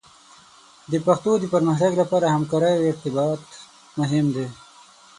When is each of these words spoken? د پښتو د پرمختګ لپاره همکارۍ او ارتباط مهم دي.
د 0.91 0.93
پښتو 1.05 1.31
د 1.39 1.43
پرمختګ 1.53 1.91
لپاره 2.01 2.33
همکارۍ 2.35 2.73
او 2.77 2.83
ارتباط 2.91 3.41
مهم 3.99 4.25
دي. 4.35 4.47